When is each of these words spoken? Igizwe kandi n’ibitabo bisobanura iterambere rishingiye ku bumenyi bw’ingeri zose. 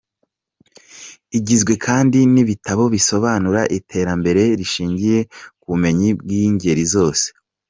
Igizwe 1.37 1.73
kandi 1.85 2.19
n’ibitabo 2.33 2.83
bisobanura 2.93 3.61
iterambere 3.77 4.41
rishingiye 4.59 5.19
ku 5.59 5.65
bumenyi 5.71 6.09
bw’ingeri 6.19 6.85
zose. 6.95 7.25